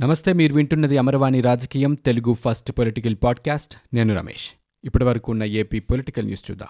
[0.00, 3.74] నమస్తే మీరు వింటున్నది అమరవాణి రాజకీయం తెలుగు ఫస్ట్ పొలిటికల్ పాడ్కాస్ట్.
[3.94, 4.50] నేను రమేష్.
[4.84, 6.68] ఇప్పటి వరకు ఉన్న ఏపీ పొలిటికల్ న్యూస్ చూద్దాం.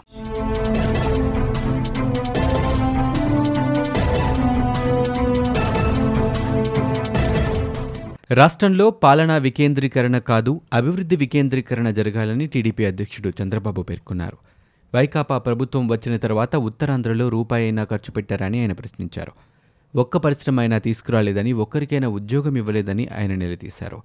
[8.31, 14.37] రాష్ట్రంలో పాలనా వికేంద్రీకరణ కాదు అభివృద్ధి వికేంద్రీకరణ జరగాలని టీడీపీ అధ్యక్షుడు చంద్రబాబు పేర్కొన్నారు.
[14.95, 19.33] వైకాపా ప్రభుత్వం వచ్చిన తర్వాత ఉత్తరాంధ్రలో రూపాయి అయినా ఖర్చు పెట్టారని ఆయన ప్రశ్నించారు.
[19.95, 24.03] ఒక్క పరిశ్రమ అయినా తీసుకురాలేదని ఒక్కరికైనా ఉద్యోగం ఇవ్వలేదని ఆయన నిలదీశారు.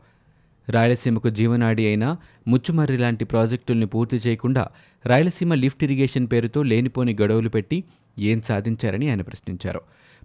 [0.70, 2.16] రాయలసీమకు జీవనాడి అయిన
[2.48, 4.68] ముచ్చుమర్రి లాంటి ప్రాజెక్టుల్ని పూర్తి చేయకుండా
[5.06, 7.84] రాయలసీమ లిఫ్ట్ ఇరిగేషన్ పేరుతో లేనిపోని గడువులు పెట్టి
[8.20, 9.82] ఏం సాధించారని ఆయన ప్రశ్నించారు.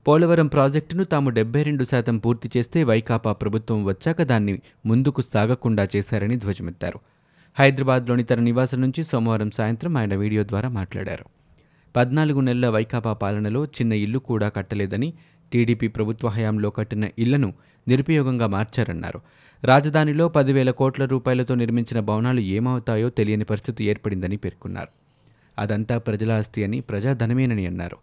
[0.09, 6.37] పోలవరం ప్రాజెక్టును తాము డెబ్బై రెండు శాతం పూర్తి చేస్తే వైకాపా ప్రభుత్వం వచ్చాక దాన్ని ముందుకు సాగకుండా చేశారని
[6.37, 7.01] ధ్వజమెత్తారు.
[7.59, 11.25] హైదరాబాద్లోని తన నివాసం నుంచి సోమవారం సాయంత్రం ఆయన వీడియో ద్వారా మాట్లాడారు.
[11.97, 15.13] పద్నాలుగు నెలల వైకాపా పాలనలో చిన్న ఇల్లు కూడా కట్టలేదని
[15.53, 17.55] టీడీపీ ప్రభుత్వ హయాంలో కట్టిన ఇళ్ళను
[17.89, 19.21] నిరుపయోగంగా మార్చారన్నారు.
[19.65, 24.89] రాజధానిలో పదివేల కోట్ల రూపాయలతో నిర్మించిన భవనాలు ఏమవుతాయో తెలియని పరిస్థితి ఏర్పడిందని పేర్కొన్నారు.
[25.59, 27.97] అదంతా ప్రజల ఆస్తి అని ప్రజాధనమేనని అన్నారు.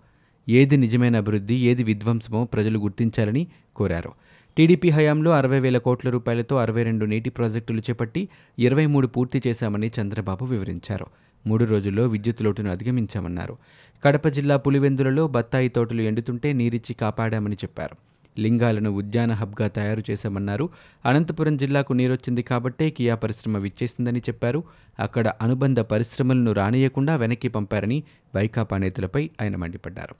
[0.50, 4.12] ఏది నిజమైన అభివృద్ధి ఏది విధ్వంసమో ప్రజలు గుర్తించాలని కోరారు.
[4.58, 9.92] టీడీపీ హయాంలో అరవై వేల కోట్ల రూపాయలతో అరవై రెండు నీటి ప్రాజెక్టులు చేపట్టి ఇరవై మూడు పూర్తి చేశామని
[10.02, 11.06] చంద్రబాబు వివరించారు.
[11.48, 13.58] మూడు రోజుల్లో విద్యుత్ లోటును అధిగమించామన్నారు.
[14.06, 17.96] కడప జిల్లా పులివెందులలో బత్తాయి తోటలు ఎండుతుంటే నీరిచ్చి కాపాడామని చెప్పారు.
[18.40, 20.70] లింగాలను ఉద్యాన హబ్గా తయారు చేశామన్నారు.
[21.06, 24.64] అనంతపురం జిల్లాకు నీరొచ్చింది కాబట్టే కియా పరిశ్రమ విచ్చేసిందని చెప్పారు.
[25.00, 28.04] అక్కడ అనుబంధ పరిశ్రమలను రానియకుండా వెనక్కి పంపారని
[28.36, 30.16] వైకాపా నేతలపై ఆయన మండిపడ్డారు.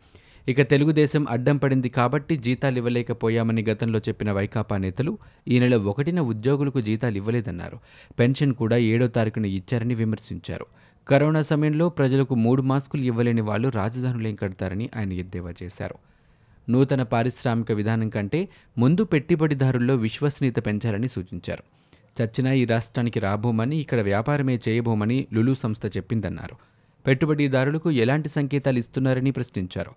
[0.48, 5.18] ఇక తెలుగుదేశం అడ్డం పడింది కాబట్టి జీతాలు ఇవ్వలేకపోయామని గతంలో చెప్పిన వైకాపా నేతలు
[5.48, 7.80] ఈ నెల ఒకటిన ఉద్యోగులకు జీతాలు ఇవ్వలేదన్నారు.
[8.20, 10.66] పెన్షన్ కూడా ఏడో తారీఖున ఇచ్చారని విమర్శించారు.
[11.10, 15.96] కరోనా సమయంలో ప్రజలకు మూడు మాస్కులు ఇవ్వలేని వాళ్ళు రాజధానులేం కడతారని ఆయన ఎద్దేవా చేశారు.
[16.72, 21.64] నూతన పారిశ్రామిక విధానం కంటే ముందు పెట్టుబడిదారుల్లో విశ్వసనీయత పెంచాలని సూచించారు.
[22.22, 26.56] చచ్చినా ఈ రాష్ట్రానికి రాబోమని ఇక్కడ వ్యాపారమే చేయబోమని లులు సంస్థ చెప్పిందన్నారు.
[27.08, 29.92] పెట్టుబడిదారులకు ఎలాంటి సంకేతాలు ఇస్తున్నారని ప్రశ్నించారు.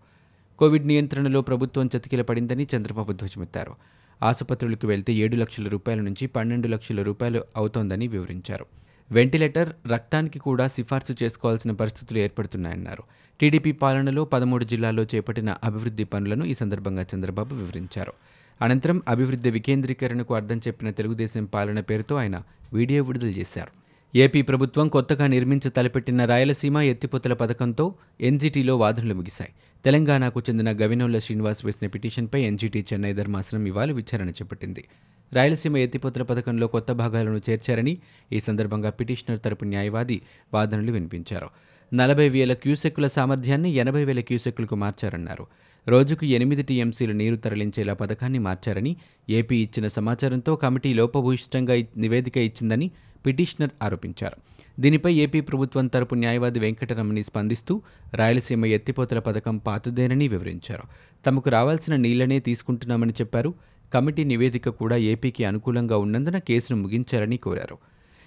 [0.58, 3.74] కోవిడ్ నియంత్రణలో ప్రభుత్వం చతికిల పడిందని చంద్రబాబు ధ్వజమెత్తారు.
[4.22, 8.66] ఆసుపత్రులకు వెళ్తే ఏడు లక్షల రూపాయల నుంచి పన్నెండు లక్షల రూపాయలు అవుతోందని వివరించారు.
[9.10, 13.03] వెంటిలేటర్ రక్తానికి కూడా సిఫార్సు చేసుకోవాల్సిన పరిస్థితులు ఏర్పడుతున్నాయన్నారు.
[13.41, 18.12] టీడీపీ పాలనలో పదమూడు జిల్లాల్లో చేపట్టిన అభివృద్ధి పనులను ఈ సందర్భంగా చంద్రబాబు వివరించారు.
[18.60, 22.37] అనంతరం అభివృద్ధి వికేంద్రీకరణకు అర్థం చెప్పిన తెలుగుదేశం పాలన పేరుతో ఆయన
[22.72, 23.72] వీడియో విడుదల చేశారు.
[24.15, 29.50] ఏపీ ప్రభుత్వం కొత్తగా నిర్మించి తలపెట్టిన రాయలసీమ ఎత్తిపోతల పథకంతో ఎన్జీటీలో వాదనలు ముగిశాయి.
[29.84, 34.84] తెలంగాణకు చెందిన గవినోళ్ళ శ్రీనివాస్ వేసిన పిటిషన్పై ఎన్జీటీ చెన్నై ధర్మాసనం ఇవాళ విచారణ చేపట్టింది.
[35.32, 37.98] రాయలసీమ ఎత్తిపోతల పథకంలో కొత్త భాగాలను చేర్చారని
[38.32, 40.22] ఈ సందర్భంగా పిటిషనర్ తరపు న్యాయవాది
[40.54, 41.48] వాదనలు వినిపించారు.
[41.94, 45.47] నలభై వేల క్యూసెక్కుల సామర్థ్యాన్ని ఎనభై వేల క్యూసెక్కులకు మార్చారన్నారు.
[45.88, 48.96] రోజుకు ఎనిమిది టీఎంసీలు నీరు తరలించేలా పథకాన్ని మార్చారని
[49.30, 52.91] ఏపీ ఇచ్చిన సమాచారంతో కమిటీ లోపభూయిష్టంగా నివేదిక ఇచ్చిందని
[53.26, 54.36] పిటిషనర్ ఆరోపించారు.
[54.80, 57.82] దీనిపై ఏపీ ప్రభుత్వం తరపు న్యాయవాది వెంకటరమణి స్పందిస్తూ
[58.14, 60.82] రాయలసీమ ఎత్తిపోతల పథకం పాతుదేనని వివరించారు.
[61.26, 63.54] తమకు రావాల్సిన నీళ్ళనే తీసుకుంటున్నామని చెప్పారు.
[63.94, 67.78] కమిటీ నివేదిక కూడా ఏపీకి అనుకూలంగా ఉన్నందున కేసును ముగించాలని కోరారు.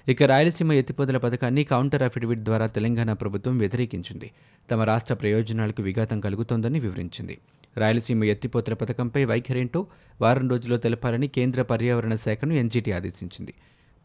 [0.08, 4.32] ఇక రాయలసీమ ఎత్తిపోతల పథకాన్ని కౌంటర్ అఫిడవిట్ ద్వారా తెలంగాణ ప్రభుత్వం వ్యతిరేకించింది.
[4.72, 7.38] తమ రాష్ట్ర ప్రయోజనాలకు విఘాతం కలుగుతోందని వివరించింది.
[7.78, 9.88] రాయలసీమ ఎత్తిపోతల పథకంపై వైఖరేంటో
[10.22, 13.54] వారం రోజుల్లో తెలపాలని కేంద్ర పర్యావరణ శాఖను ఎన్జీటీ ఆదేశించింది.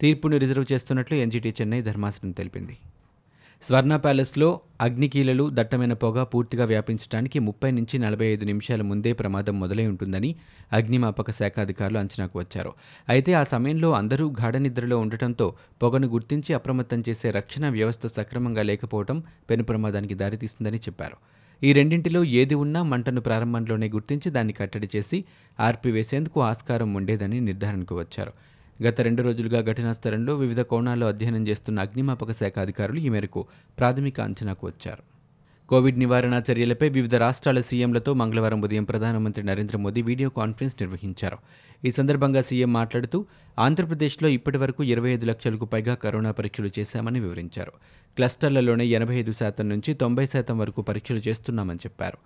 [0.01, 2.77] తీర్పును రిజర్వ్ చేస్తున్నట్లు ఎన్జీటీ చెన్నై ధర్మాసనం తెలిపింది.
[3.63, 9.87] స్వర్ణ ప్యాలెస్లో అగ్నికీలలు దట్టమైన పొగ పూర్తిగా వ్యాపించడానికి ముప్పై నుంచి నలభై ఐదు నిమిషాల ముందే ప్రమాదం మొదలై
[9.87, 10.37] ఉంటుందని
[10.73, 12.73] అగ్నిమాపక శాఖ అధికారులు అంచనాకు వచ్చారు.
[13.09, 19.23] అయితే ఆ సమయంలో అందరూ గాఢ నిద్రలో ఉండటంతో పొగను గుర్తించి అప్రమత్తం చేసే రక్షణ వ్యవస్థ సక్రమంగా లేకపోవడం
[19.51, 21.19] పెను ప్రమాదానికి దారితీస్తుందని చెప్పారు.
[21.63, 25.25] ఈ రెండింటిలో ఏది ఉన్నా మంటను ప్రారంభంలోనే గుర్తించి దాన్ని కట్టడి చేసి
[25.61, 28.33] ఆర్పివేసేందుకు ఆస్కారం ఉండేదని నిర్ధారణకు వచ్చారు.
[28.83, 33.47] గత రెండు రోజులుగా ఘటనా స్థలంలో వివిధ కోణాల్లో అధ్యయనం చేస్తున్న అగ్నిమాపక శాఖ అధికారులు ఈ మేరకు
[33.79, 35.03] ప్రాథమిక అంచనాకు వచ్చారు.
[35.69, 41.39] కోవిడ్ నివారణ చర్యలపై వివిధ రాష్ట్రాల సీఎంలతో మంగళవారం ఉదయం ప్రధానమంత్రి నరేంద్ర మోదీ వీడియో కాన్ఫరెన్స్ నిర్వహించారు.
[41.85, 43.27] ఈ సందర్భంగా సీఎం మాట్లాడుతూ
[43.59, 47.73] ఆంధ్రప్రదేశ్లో ఇప్పటి వరకు ఇరవై ఐదు లక్షలకు పైగా కరోనా పరీక్షలు చేశామని వివరించారు.
[48.17, 52.19] క్లస్టర్లలోనే ఎనభై ఐదు శాతం నుంచి తొంభై శాతం వరకు పరీక్షలు చేస్తున్నామని చెప్పారు.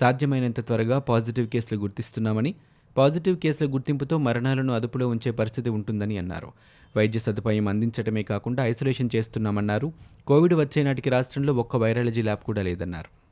[0.00, 2.54] సాధ్యమైనంత త్వరగా పాజిటివ్ కేసులు గుర్తిస్తున్నామని
[2.96, 6.52] పాజిటివ్ కేసుల గుర్తింపుతో మరణాలను అదుపులో ఉంచే పరిస్థితి ఉంటుందని అన్నారు.
[6.96, 9.92] వైద్య సదుపాయం అందించడమే కాకుండా ఐసోలేషన్ చేస్తున్నామన్నారు.
[10.26, 13.22] కోవిడ్ వచ్చే నాటికి రాష్ట్రంలో ఒక్క వైరాలజీ ల్యాబ్ కూడా లేదన్నారు.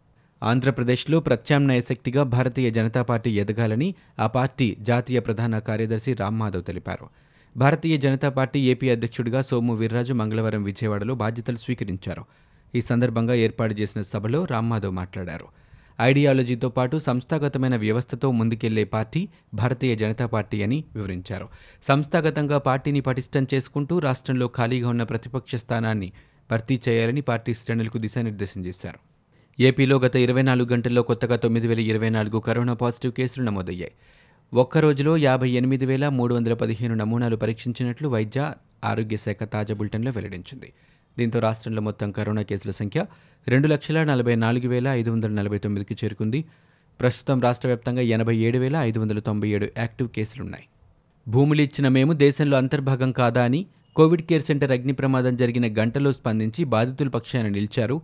[0.44, 7.08] ఆంధ్రప్రదేశ్లో ప్రత్యామ్నాయ శక్తిగా భారతీయ జనతా పార్టీ ఎదగాలని ఆ పార్టీ జాతీయ ప్రధాన కార్యదర్శి రామ్మాధవ్ తెలిపారు.
[7.56, 12.24] భారతీయ జనతా పార్టీ ఏపీ అధ్యక్షుడిగా సోము వీర్రాజు మంగళవారం విజయవాడలో బాధ్యతలు స్వీకరించారు.
[12.74, 15.59] ఈ సందర్భంగా ఏర్పాటు చేసిన సభలో రామ్మాధవ్ మాట్లాడారు.
[16.00, 21.48] ఐడియాలజీతో పాటు సంస్థాగతమైన వ్యవస్థతో ముందుకెళ్ళే పార్టీ భారతీయ జనతా పార్టీ అని వివరించారు.
[21.82, 26.12] సంస్థాగతంగా పార్టీని పటిష్టం చేసుకుంటూ రాష్ట్రంలో ఖాళీగా ఉన్న ప్రతిపక్ష స్థానాన్ని
[26.50, 28.98] భర్తీ చేయాలని పార్టీ శ్రేణులకు దిశానిర్దేశం చేశారు.
[29.60, 33.92] ఏపీలో గత ఇరవై నాలుగు గంటల్లో కొత్తగా తొమ్మిది వేల ఇరవై నాలుగు కరోనా పాజిటివ్ కేసులు నమోదయ్యాయి.
[34.54, 38.52] ఒక్క రోజులో యాభై ఎనిమిది వేల మూడు వందల పదిహేను నమూనాలు పరీక్షించినట్లు వైద్య
[38.84, 40.72] ఆరోగ్య శాఖ తాజా బులెటిన్లో వెల్లడించింది.
[41.20, 43.00] దీంతో రాష్ట్రంలో మొత్తం కరోనా కేసుల సంఖ్య
[43.46, 46.40] రెండు లక్షల నలభై నాలుగు వేల ఐదు వందల నలభై తొమ్మిదికి చేరుకుంది.
[47.00, 50.66] ప్రస్తుతం రాష్ట్ర వ్యాప్తంగా ఎనభై ఏడు వేల ఐదు వందల తొంభై ఏడు యాక్టివ్ కేసులున్నాయి.
[51.26, 53.60] భూములు ఇచ్చిన మేము దేశంలో అంతర్భాగం కాదా అని
[53.96, 57.96] కోవిడ్ కేర్ సెంటర్ అగ్ని ప్రమాదం జరిగిన గంటలో స్పందించి బాధితుల పక్షాన నిలిచారు.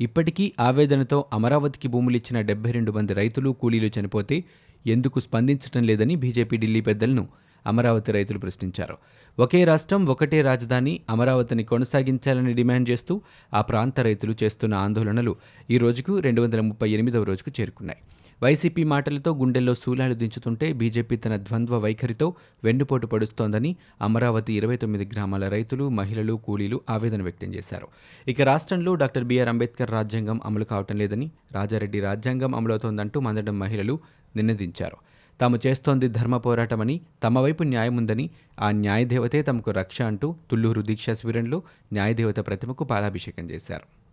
[0.00, 4.36] ఇప్పటికీ ఆవేదనతో అమరావతికి భూములు ఇచ్చిన డెబ్బై రెండు మంది రైతులు కూలీలు చనిపోతే
[4.84, 7.24] ఎందుకు స్పందించడం లేదని బీజేపీ ఢిల్లీ పెద్దలను
[7.66, 8.96] అమరావతి రైతులు ప్రశ్నించారు.
[9.38, 13.22] ఒకే రాష్ట్రం ఒకటే రాజధాని అమరావతిని కొనసాగించాలని డిమాండ్ చేస్తూ
[13.54, 15.36] ఆ ప్రాంత రైతులు చేస్తున్న ఆందోళనలు
[15.70, 17.98] ఈ రోజుకు రెండు వందల ముప్పై ఎనిమిదవ రోజుకు చేరుకున్నాయి.
[18.42, 22.34] వైసీపీ మాటలతో గుండెల్లో శూలాలు దించుతుంటే బీజేపీ తన ద్వంద్వ వైఖరితో
[22.64, 27.88] వెన్నుపోటు పడుస్తోందని అమరావతి ఇరవై తొమ్మిది గ్రామాల రైతులు మహిళలు కూలీలు ఆవేదన వ్యక్తం చేశారు.
[28.28, 33.98] ఇక రాష్ట్రంలో డాక్టర్ బీఆర్ అంబేద్కర్ రాజ్యాంగం అమలు కావటం లేదని రాజారెడ్డి రాజ్యాంగం అమలవుతోందంటూ మందడం మహిళలు
[34.36, 34.96] నినదించారు.
[35.40, 41.62] తాము చేస్తోంది ధర్మ పోరాటమని తమ వైపు న్యాయముందని ఆ న్యాయదేవతే తమకు రక్ష అంటూ తుళ్ళూరు దీక్షా శిబిరంలో
[41.92, 44.04] న్యాయదేవత ప్రతిమకు పాలాభిషేకం చేశారు.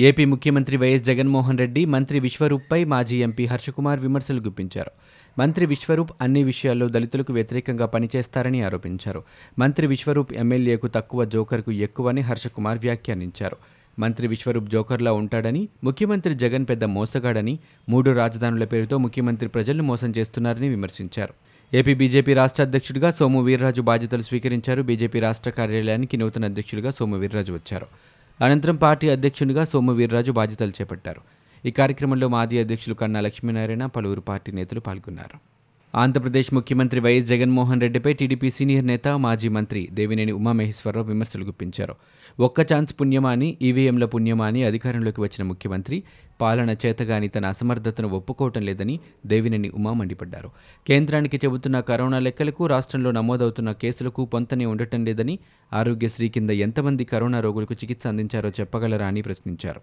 [0.00, 4.90] ఏపీ ముఖ్యమంత్రి వైఎస్ జగన్మోహన్ రెడ్డి మంత్రి విశ్వరూప్పై మాజీ ఎంపీ హర్షకుమార్ విమర్శలు గుప్పించారు.
[5.38, 9.22] మంత్రి విశ్వరూప్ అన్ని విషయాల్లో దళితులకు వ్యతిరేకంగా పనిచేస్తారని ఆరోపించారు.
[9.58, 13.56] మంత్రి విశ్వరూప్ ఎమ్మెల్యేకు తక్కువ జోకర్కు ఎక్కువని హర్షకుమార్ వ్యాఖ్యానించారు.
[13.98, 17.58] మంత్రి విశ్వరూప్ జోకర్లా ఉంటాడని ముఖ్యమంత్రి జగన్ పెద్ద మోసగాడని
[17.88, 21.34] మూడు రాజధానుల పేరుతో ముఖ్యమంత్రి ప్రజలను మోసం చేస్తున్నారని విమర్శించారు.
[21.74, 24.82] ఏపీ బీజేపీ రాష్ట్ర అధ్యక్షుడిగా సోము వీర్రాజు బాధ్యతలు స్వీకరించారు.
[24.82, 27.86] బీజేపీ రాష్ట్ర కార్యాలయానికి నూతన అధ్యక్షుడిగా సోము వీర్రాజు వచ్చారు.
[28.44, 31.20] అనంతరం పార్టీ అధ్యక్షునిగా సోము వీర్రాజు బాధ్యతలు చేపట్టారు.
[31.66, 35.57] ఈ కార్యక్రమంలో మాజీ అధ్యక్షులు కన్నా లక్ష్మీనారాయణ పలువురు పార్టీ నేతలు పాల్గొన్నారు.
[35.94, 41.94] ఆంధ్రప్రదేశ్ ముఖ్యమంత్రి వైఎస్ జగన్మోహన్ రెడ్డిపై టీడీపీ సీనియర్ నేత మాజీ మంత్రి దేవినేని ఉమామహేశ్వరరావు విమర్శలు గుప్పించారు.
[42.40, 46.02] ఒక్క ఛాన్స్ పుణ్యమా అని ఈవీఎంల పుణ్యమా అని అధికారంలోకి వచ్చిన ముఖ్యమంత్రి
[46.40, 50.50] పాలన చేతగాని తన అసమర్థతను ఒప్పుకోవటం లేదని దేవినేని ఉమా మండిపడ్డారు.
[50.86, 55.38] కేంద్రానికి చెబుతున్న కరోనా లెక్కలకు రాష్ట్రంలో నమోదవుతున్న కేసులకు పొంతనే ఉండటం లేదని
[55.72, 59.80] ఆరోగ్యశ్రీ కింద ఎంతమంది కరోనా రోగులకు చికిత్స అందించారో చెప్పగలరా అని ప్రశ్నించారు.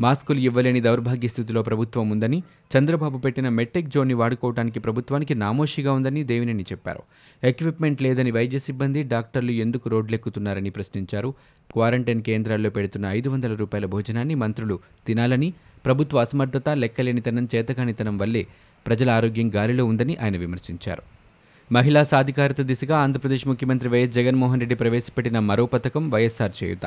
[0.00, 2.42] మాస్కులు ఇవ్వలేని దౌర్భాగ్య స్థితిలో ప్రభుత్వం ఉందని
[2.76, 7.02] చంద్రబాబు పెట్టిన మెట్టెక్ జోన్ని వాడుకోవడానికి ప్రభుత్వానికి నామోషిగా ఉందని దేవినేని చెప్పారు.
[7.44, 11.34] ఎక్విప్మెంట్ లేదని వైద్య సిబ్బంది డాక్టర్లు ఎందుకు రోడ్లెక్కుతున్నారని ప్రశ్నించారు.
[11.72, 15.54] క్వారంటైన్ కేంద్రాల్లో పెడుతున్న ఐదు వందల రూపాయల భోజనాన్ని మంత్రులు తినాలని
[15.84, 18.46] ప్రభుత్వ అసమర్థత లెక్కలేనితనం చేతకానితనం వల్లే
[18.86, 21.21] ప్రజల ఆరోగ్యం గాలిలో ఉందని ఆయన విమర్శించారు.
[21.70, 26.86] మహిళా సాధికారత దిశగా ఆంధ్రప్రదేశ్ ముఖ్యమంత్రి వైఎస్ జగన్మోహన్ రెడ్డి ప్రవేశపెట్టిన మరో పథకం వైఎస్ఆర్ చేయుత.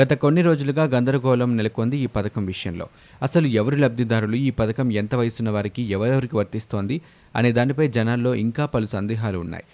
[0.00, 2.88] గత కొన్ని రోజులుగా గందరగోళం నెలకొంది ఈ పథకం విషయంలో.
[3.22, 4.36] అసలు ఎవరు లబ్ధిదారులు?
[4.36, 7.00] ఈ పథకం ఎంత వయసున్న వారికి ఎవరెవరికి వర్తిస్తోంది?
[7.36, 9.64] అనే దానిపై జనాల్లో ఇంకా పలు సందేహాలు ఉన్నాయి.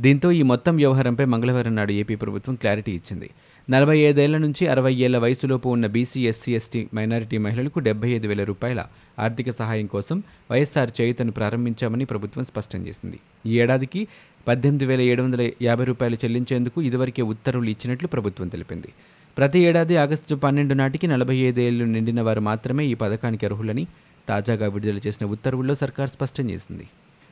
[0.00, 3.30] దీంతో ఈ మొత్తం వ్యవహారంపై మంగళవారం నాడు ఏపీ ప్రభుత్వం క్లారిటీ ఇచ్చింది.
[3.72, 8.44] నలభై ఐదేళ్ళ నుంచి అరవై ఏళ్ళ వయసులోపు ఉన్న బీసీ ఎస్సీ ఎస్టీ మైనారిటీ మహిళలకు డెబ్బై ఐదు వేల
[8.44, 8.80] రూపాయల
[9.18, 10.16] ఆర్థిక సహాయం కోసం
[10.50, 13.18] వైఎస్ఆర్ చేయుతను ప్రారంభించామని ప్రభుత్వం స్పష్టం చేసింది.
[13.46, 14.00] ఈ ఏడాదికి
[14.48, 18.90] పద్దెనిమిది వేల ఏడు వందల యాభై రూపాయలు చెల్లించేందుకు ఇదివరకే ఉత్తర్వులు ఇచ్చినట్లు ప్రభుత్వం తెలిపింది.
[19.36, 23.86] ప్రతి ఏడాది ఆగస్టు పన్నెండు నాటికి నలభై ఐదేళ్ళు నిండిన వారు మాత్రమే ఈ పథకానికి అర్హులని
[24.28, 26.86] తాజాగా విడుదల చేసిన ఉత్తర్వుల్లో సర్కార్ స్పష్టం చేసింది.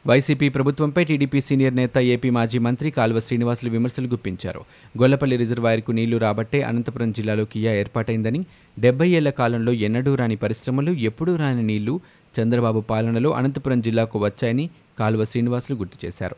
[0.07, 4.61] వైసీపీ ప్రభుత్వంపై టీడీపీ సీనియర్ నేత ఏపీ మాజీ మంత్రి కాల్వ శ్రీనివాసులు విమర్శలు గుప్పించారు.
[4.99, 8.45] గొల్లపల్లి రిజర్వాయర్కు నీళ్ళు రాబట్టే అనంతపురం జిల్లాలో కియా ఏర్పాటైందని
[8.79, 12.01] డెబ్బై ఏళ్ళ కాలంలో ఎన్నడూ రాని పరిశ్రమలు ఎప్పుడూ రాని నీళ్ళు
[12.41, 16.37] చంద్రబాబు పాలనలో అనంతపురం జిల్లాకు వచ్చాయని కాల్వ శ్రీనివాసులు గుర్తు చేశారు.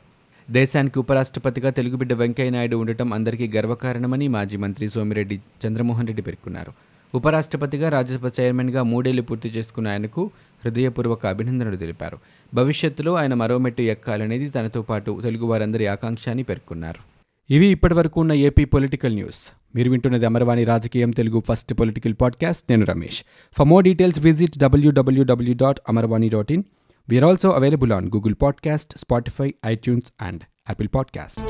[0.50, 6.72] దేశానికి ఉపరాష్ట్రపతిగా తెలుగుబిడ్డ వెంకయ్యనాయుడు ఉండటం అందరికీ గర్వకారణమని మాజీ మంత్రి సోమిరెడ్డి చంద్రమోహన్ రెడ్డి పేర్కొన్నారు.
[7.14, 10.30] ఉపరాష్ట్రపతిగా రాజ్యసభ చైర్మన్గా మూడేళ్ళు పూర్తి చేసుకున్న ఆయనకు
[10.64, 12.18] హృదయపూర్వక అభినందనలు తెలిపారు.
[12.54, 17.10] భవిష్యత్తులో ఆయన మరో మెట్టు ఎక్కాలనేది తనతో పాటు తెలుగు వారందరి ఆకాంక్ష అని పేర్కొన్నారు.
[17.52, 19.52] ఇవి ఇప్పటివరకు ఉన్న ఏపీ పొలిటికల్ న్యూస్.
[19.74, 22.62] మీరు వింటున్నది అమరవాణి రాజకీయం తెలుగు ఫస్ట్ పొలిటికల్ పాడ్కాస్ట్.
[22.70, 23.24] నేను Ramesh.
[23.58, 26.62] For more details visit W W W dot Amarvani dot in
[27.08, 31.40] we are also available on Google podcast Spotify iTunes and Apple podcast